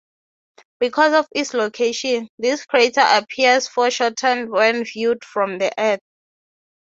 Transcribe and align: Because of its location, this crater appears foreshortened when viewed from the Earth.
Because 0.79 1.13
of 1.13 1.27
its 1.35 1.53
location, 1.53 2.27
this 2.39 2.65
crater 2.65 3.03
appears 3.05 3.67
foreshortened 3.67 4.49
when 4.49 4.83
viewed 4.83 5.23
from 5.23 5.59
the 5.59 5.71
Earth. 5.77 5.99